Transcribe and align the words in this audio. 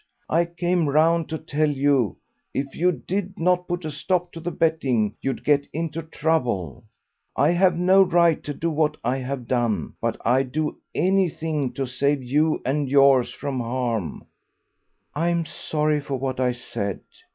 I 0.29 0.45
came 0.45 0.89
round 0.89 1.29
to 1.29 1.37
tell 1.37 1.69
you 1.69 2.17
if 2.55 2.75
you 2.75 2.91
did 2.91 3.37
not 3.37 3.67
put 3.67 3.85
a 3.85 3.91
stop 3.91 4.31
to 4.31 4.39
the 4.39 4.49
betting 4.49 5.13
you'd 5.21 5.43
get 5.43 5.67
into 5.73 6.01
trouble. 6.01 6.85
I 7.35 7.51
have 7.51 7.77
no 7.77 8.01
right 8.01 8.43
to 8.45 8.51
do 8.55 8.71
what 8.71 8.97
I 9.03 9.17
have 9.17 9.45
done, 9.47 9.93
but 10.01 10.17
I'd 10.25 10.51
do 10.53 10.79
anything 10.95 11.71
to 11.73 11.85
save 11.85 12.23
you 12.23 12.63
and 12.65 12.89
yours 12.89 13.31
from 13.31 13.59
harm." 13.59 14.25
"I 15.13 15.29
am 15.29 15.45
sorry 15.45 16.01
for 16.01 16.15
what 16.15 16.39
I 16.39 16.53
said. 16.53 17.01